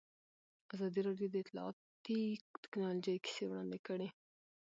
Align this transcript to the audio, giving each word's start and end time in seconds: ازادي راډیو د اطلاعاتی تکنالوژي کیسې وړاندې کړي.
ازادي 0.73 0.99
راډیو 1.07 1.27
د 1.31 1.35
اطلاعاتی 1.43 2.19
تکنالوژي 2.63 3.15
کیسې 3.25 3.43
وړاندې 3.47 3.79
کړي. 3.87 4.09